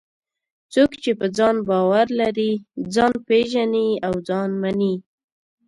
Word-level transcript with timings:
څوک 0.73 0.91
چې 1.03 1.11
په 1.19 1.25
ځان 1.37 1.55
باور 1.67 2.07
لري، 2.19 2.51
ځان 2.93 3.13
پېژني 3.27 3.89
او 4.07 4.13
ځان 4.27 4.49
مني. 4.61 4.95